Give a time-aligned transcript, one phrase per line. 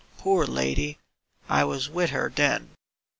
[0.17, 0.97] Poor lady
[1.47, 2.71] I I was with her then.